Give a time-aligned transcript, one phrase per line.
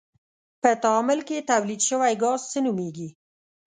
[0.61, 3.09] په تعامل کې تولید شوی ګاز څه نومیږي؟